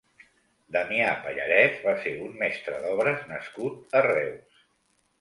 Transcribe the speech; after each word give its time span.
Damià 0.75 1.11
Pallarès 1.25 1.77
va 1.89 1.95
ser 2.07 2.15
un 2.23 2.33
mestre 2.41 2.83
d'obres 2.89 3.31
nascut 3.37 3.99
a 4.03 4.07
Reus. 4.11 4.63